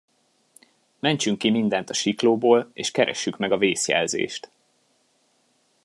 Mentsünk 0.99 1.37
ki 1.37 1.49
mindent 1.49 1.89
a 1.89 1.93
siklóból, 1.93 2.69
és 2.73 2.91
keressük 2.91 3.37
meg 3.37 3.51
a 3.51 3.57
vészjelzést. 3.57 4.51